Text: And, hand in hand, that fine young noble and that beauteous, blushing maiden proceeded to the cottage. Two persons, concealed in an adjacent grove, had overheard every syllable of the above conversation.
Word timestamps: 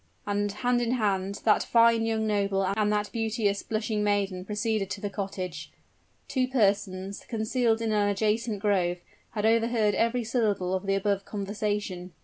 And, 0.25 0.51
hand 0.51 0.81
in 0.81 0.93
hand, 0.93 1.41
that 1.43 1.61
fine 1.61 2.07
young 2.07 2.25
noble 2.25 2.65
and 2.65 2.91
that 2.91 3.11
beauteous, 3.11 3.61
blushing 3.61 4.03
maiden 4.03 4.43
proceeded 4.45 4.89
to 4.89 4.99
the 4.99 5.11
cottage. 5.11 5.71
Two 6.27 6.47
persons, 6.47 7.23
concealed 7.27 7.83
in 7.83 7.91
an 7.91 8.09
adjacent 8.09 8.61
grove, 8.61 8.97
had 9.35 9.45
overheard 9.45 9.93
every 9.93 10.23
syllable 10.23 10.73
of 10.73 10.87
the 10.87 10.95
above 10.95 11.23
conversation. 11.23 12.13